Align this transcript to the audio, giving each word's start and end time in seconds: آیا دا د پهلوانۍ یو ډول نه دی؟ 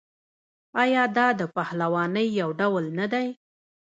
آیا 0.83 1.03
دا 1.17 1.27
د 1.39 1.41
پهلوانۍ 1.55 2.27
یو 2.41 2.49
ډول 2.59 2.85
نه 2.99 3.05
دی؟ 3.13 3.27